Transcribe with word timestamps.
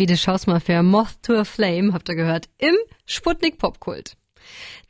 Swedish 0.00 0.26
House 0.26 0.46
Mafia 0.46 0.82
Moth 0.82 1.22
to 1.22 1.34
a 1.34 1.44
Flame 1.44 1.92
habt 1.92 2.08
ihr 2.08 2.14
gehört 2.14 2.48
im 2.56 2.74
Sputnik 3.04 3.58
Popkult. 3.58 4.16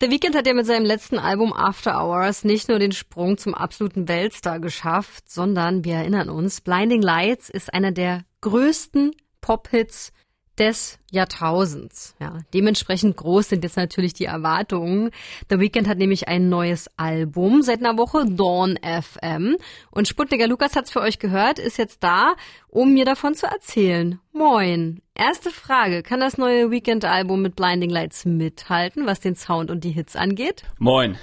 The 0.00 0.08
Weeknd 0.08 0.36
hat 0.36 0.46
ja 0.46 0.54
mit 0.54 0.66
seinem 0.66 0.84
letzten 0.84 1.18
Album 1.18 1.52
After 1.52 2.00
Hours 2.00 2.44
nicht 2.44 2.68
nur 2.68 2.78
den 2.78 2.92
Sprung 2.92 3.36
zum 3.36 3.52
absoluten 3.52 4.06
Weltstar 4.06 4.60
geschafft, 4.60 5.28
sondern 5.28 5.84
wir 5.84 5.94
erinnern 5.94 6.28
uns, 6.28 6.60
Blinding 6.60 7.02
Lights 7.02 7.50
ist 7.50 7.74
einer 7.74 7.90
der 7.90 8.24
größten 8.42 9.10
Pop-Hits 9.40 10.12
des 10.60 10.98
Jahrtausends. 11.10 12.14
Ja, 12.20 12.38
dementsprechend 12.52 13.16
groß 13.16 13.48
sind 13.48 13.64
jetzt 13.64 13.76
natürlich 13.76 14.12
die 14.12 14.26
Erwartungen. 14.26 15.10
The 15.48 15.58
Weeknd 15.58 15.88
hat 15.88 15.98
nämlich 15.98 16.28
ein 16.28 16.48
neues 16.48 16.88
Album 16.98 17.62
seit 17.62 17.80
einer 17.80 17.96
Woche, 17.96 18.26
Dawn 18.26 18.78
FM. 18.78 19.56
Und 19.90 20.06
Sputniker 20.06 20.46
Lukas 20.46 20.76
hat's 20.76 20.90
für 20.90 21.00
euch 21.00 21.18
gehört, 21.18 21.58
ist 21.58 21.78
jetzt 21.78 22.04
da, 22.04 22.34
um 22.68 22.92
mir 22.92 23.06
davon 23.06 23.34
zu 23.34 23.46
erzählen. 23.46 24.20
Moin. 24.32 25.00
Erste 25.14 25.50
Frage, 25.50 26.02
kann 26.02 26.20
das 26.20 26.38
neue 26.38 26.70
Weekend-Album 26.70 27.42
mit 27.42 27.56
Blinding 27.56 27.90
Lights 27.90 28.24
mithalten, 28.26 29.06
was 29.06 29.20
den 29.20 29.36
Sound 29.36 29.70
und 29.70 29.82
die 29.82 29.90
Hits 29.90 30.14
angeht? 30.14 30.62
Moin. 30.78 31.16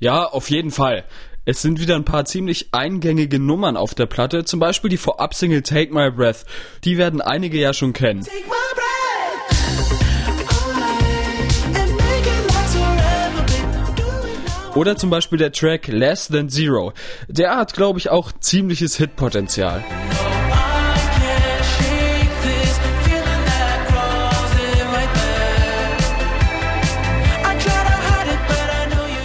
Ja, 0.00 0.24
auf 0.24 0.50
jeden 0.50 0.70
Fall. 0.70 1.04
Es 1.46 1.62
sind 1.62 1.80
wieder 1.80 1.96
ein 1.96 2.04
paar 2.04 2.26
ziemlich 2.26 2.68
eingängige 2.72 3.38
Nummern 3.38 3.76
auf 3.76 3.94
der 3.94 4.06
Platte, 4.06 4.44
zum 4.44 4.60
Beispiel 4.60 4.90
die 4.90 4.98
Vorab-Single 4.98 5.62
Take 5.62 5.92
My 5.92 6.10
Breath. 6.10 6.44
Die 6.84 6.98
werden 6.98 7.20
einige 7.20 7.58
ja 7.58 7.72
schon 7.72 7.92
kennen. 7.92 8.26
Oder 14.74 14.96
zum 14.96 15.10
Beispiel 15.10 15.38
der 15.38 15.52
Track 15.52 15.88
Less 15.88 16.28
Than 16.28 16.48
Zero. 16.48 16.92
Der 17.28 17.56
hat, 17.56 17.74
glaube 17.74 17.98
ich, 17.98 18.08
auch 18.08 18.30
ziemliches 18.40 18.96
Hitpotenzial. 18.96 19.84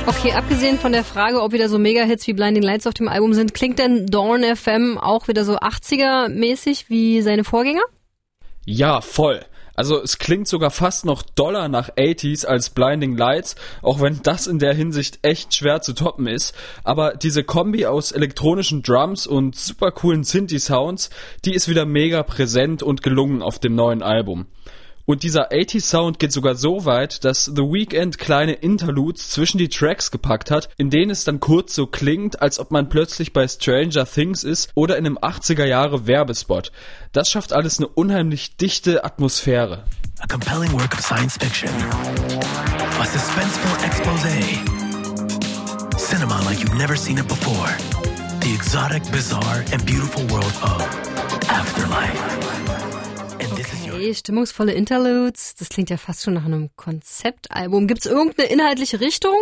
Okay, 0.08 0.34
abgesehen 0.34 0.80
von 0.80 0.92
der 0.92 1.04
Frage, 1.04 1.40
ob 1.44 1.52
wieder 1.52 1.70
so 1.70 1.78
Mega-Hits 1.78 2.26
wie 2.26 2.34
Blinding 2.34 2.64
Lights 2.64 2.88
auf 2.88 2.96
dem 2.96 3.08
Album 3.08 3.36
sind, 3.36 3.54
klingt 3.54 3.78
denn 3.78 4.08
Dawn 4.08 4.44
FM 4.44 4.98
auch 4.98 5.28
wieder 5.28 5.46
so 5.46 5.58
80er-mäßig 5.58 6.86
wie 6.88 7.22
seine 7.22 7.44
Vorgänger? 7.44 7.84
Ja, 8.66 9.02
voll. 9.02 9.46
Also 9.76 10.02
es 10.02 10.18
klingt 10.18 10.48
sogar 10.48 10.72
fast 10.72 11.06
noch 11.06 11.22
doller 11.22 11.68
nach 11.68 11.90
80s 11.90 12.46
als 12.46 12.70
Blinding 12.70 13.18
Lights, 13.18 13.56
auch 13.82 14.02
wenn 14.02 14.22
das 14.24 14.48
in 14.48 14.58
der 14.58 14.74
Hinsicht 14.74 15.20
echt 15.22 15.54
schwer 15.54 15.82
zu 15.82 15.94
toppen 15.94 16.28
ist. 16.28 16.56
Aber 16.84 17.16
diese 17.16 17.44
Kombi 17.44 17.86
aus 17.86 18.12
elektronischen 18.12 18.84
Drums 18.84 19.28
und 19.28 19.56
super 19.56 19.92
coolen 19.92 20.24
Synthi-Sounds, 20.24 21.10
die 21.44 21.54
ist 21.54 21.68
wieder 21.68 21.86
mega 21.86 22.24
präsent 22.24 22.84
und 22.84 23.04
gelungen 23.04 23.42
auf 23.42 23.60
dem 23.60 23.76
neuen 23.76 24.02
Album. 24.02 24.48
Und 25.06 25.22
dieser 25.22 25.52
80 25.52 25.86
Sound 25.86 26.20
geht 26.20 26.32
sogar 26.32 26.56
so 26.56 26.86
weit, 26.86 27.24
dass 27.24 27.46
The 27.46 27.62
Weeknd 27.62 28.18
kleine 28.18 28.54
Interludes 28.54 29.30
zwischen 29.30 29.60
die 29.60 29.70
Tracks 29.70 30.10
gepackt 30.10 30.50
hat, 30.50 30.70
in 30.78 30.90
denen 30.90 31.12
es 31.12 31.24
dann 31.24 31.40
kurz 31.40 31.76
so 31.76 31.86
klingt, 31.86 32.42
als 32.42 32.60
ob 32.60 32.72
man 32.72 32.90
plötzlich 32.90 33.32
bei 33.32 33.48
Stranger 33.48 34.06
Things 34.06 34.44
ist 34.44 34.72
oder 34.74 34.98
in 34.98 35.06
einem 35.06 35.18
80er 35.20 35.66
Jahre 35.66 36.08
Werbespot. 36.08 36.72
Das 37.12 37.30
schafft 37.30 37.54
alles 37.54 37.78
eine 37.78 37.88
unheimlich 37.88 38.58
dichte 38.58 39.04
Atmosphäre. 39.04 39.84
A 40.22 40.28
compelling 40.28 40.72
work 40.74 40.94
of 40.94 41.02
science 41.02 41.38
fiction. 41.38 41.70
A 43.00 43.06
suspenseful 43.06 43.86
expose. 43.86 44.86
Cinema 45.98 46.42
like 46.46 46.60
you've 46.60 46.78
never 46.78 46.96
seen 46.96 47.18
it 47.18 47.28
before. 47.28 47.70
The 48.42 48.54
exotic, 48.54 49.04
bizarre 49.12 49.64
and 49.72 49.86
beautiful 49.86 50.24
world 50.28 50.54
of 50.64 50.82
Afterlife. 51.50 52.65
Stimmungsvolle 54.14 54.74
Interludes. 54.74 55.56
Das 55.56 55.70
klingt 55.70 55.90
ja 55.90 55.98
fast 55.98 56.24
schon 56.24 56.36
nach 56.36 56.46
einem 56.46 56.70
Konzeptalbum. 56.76 57.88
Gibt 57.88 58.06
es 58.06 58.12
irgendeine 58.12 58.50
inhaltliche 58.50 59.00
Richtung? 59.00 59.36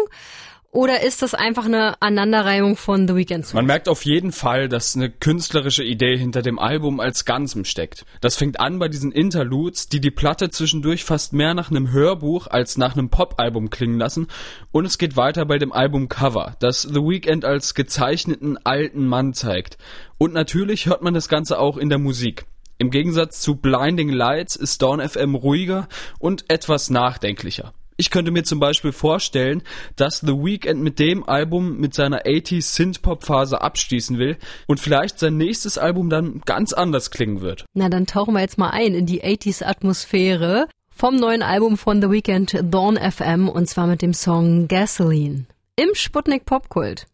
Oder 0.73 1.03
ist 1.03 1.21
das 1.21 1.35
einfach 1.35 1.65
eine 1.65 2.01
Aneinanderreihung 2.01 2.77
von 2.77 3.07
The 3.07 3.15
Weeknd? 3.15 3.53
Man 3.53 3.67
merkt 3.67 3.87
auf 3.87 4.05
jeden 4.05 4.31
Fall, 4.31 4.67
dass 4.67 4.95
eine 4.95 5.11
künstlerische 5.11 5.83
Idee 5.83 6.17
hinter 6.17 6.41
dem 6.41 6.57
Album 6.57 6.99
als 6.99 7.25
Ganzem 7.25 7.63
steckt. 7.63 8.05
Das 8.21 8.37
fängt 8.37 8.59
an 8.59 8.79
bei 8.79 8.87
diesen 8.87 9.11
Interludes, 9.11 9.87
die 9.87 10.01
die 10.01 10.09
Platte 10.09 10.49
zwischendurch 10.49 11.03
fast 11.03 11.31
mehr 11.31 11.53
nach 11.53 11.69
einem 11.69 11.91
Hörbuch 11.91 12.47
als 12.47 12.75
nach 12.75 12.97
einem 12.97 13.09
Pop-Album 13.09 13.69
klingen 13.69 13.99
lassen. 13.99 14.27
Und 14.71 14.85
es 14.85 14.97
geht 14.97 15.15
weiter 15.15 15.45
bei 15.45 15.59
dem 15.59 15.71
Albumcover, 15.71 16.55
das 16.59 16.81
The 16.81 17.01
Weeknd 17.01 17.45
als 17.45 17.75
gezeichneten 17.75 18.57
alten 18.65 19.05
Mann 19.05 19.35
zeigt. 19.35 19.77
Und 20.17 20.33
natürlich 20.33 20.87
hört 20.87 21.03
man 21.03 21.13
das 21.13 21.29
Ganze 21.29 21.59
auch 21.59 21.77
in 21.77 21.89
der 21.89 21.99
Musik. 21.99 22.45
Im 22.77 22.89
Gegensatz 22.89 23.41
zu 23.41 23.55
Blinding 23.55 24.09
Lights 24.09 24.55
ist 24.55 24.81
Dawn 24.81 24.99
FM 24.99 25.35
ruhiger 25.35 25.87
und 26.19 26.49
etwas 26.49 26.89
nachdenklicher. 26.89 27.73
Ich 27.95 28.09
könnte 28.09 28.31
mir 28.31 28.43
zum 28.43 28.59
Beispiel 28.59 28.91
vorstellen, 28.91 29.61
dass 29.95 30.19
The 30.19 30.33
Weeknd 30.33 30.81
mit 30.81 30.97
dem 30.97 31.23
Album 31.23 31.77
mit 31.77 31.93
seiner 31.93 32.23
80s 32.23 32.73
Synth-Pop-Phase 32.75 33.61
abschließen 33.61 34.17
will 34.17 34.37
und 34.67 34.79
vielleicht 34.79 35.19
sein 35.19 35.37
nächstes 35.37 35.77
Album 35.77 36.09
dann 36.09 36.41
ganz 36.45 36.73
anders 36.73 37.11
klingen 37.11 37.41
wird. 37.41 37.65
Na, 37.73 37.89
dann 37.89 38.07
tauchen 38.07 38.33
wir 38.33 38.41
jetzt 38.41 38.57
mal 38.57 38.71
ein 38.71 38.95
in 38.95 39.05
die 39.05 39.23
80s-Atmosphäre 39.23 40.67
vom 40.89 41.15
neuen 41.15 41.43
Album 41.43 41.77
von 41.77 42.01
The 42.01 42.09
Weeknd 42.09 42.59
Dawn 42.63 42.97
FM 42.97 43.47
und 43.47 43.67
zwar 43.67 43.87
mit 43.87 44.01
dem 44.01 44.13
Song 44.13 44.67
Gasoline 44.67 45.45
im 45.75 45.89
Sputnik 45.93 46.45
Popkult. 46.45 47.07